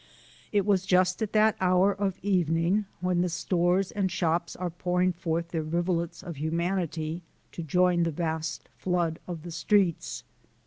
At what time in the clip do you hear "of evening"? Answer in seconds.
1.93-2.85